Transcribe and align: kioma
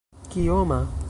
kioma 0.29 0.81